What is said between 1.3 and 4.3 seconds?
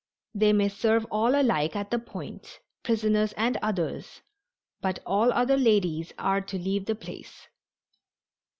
alike at the Point, prisoners and others,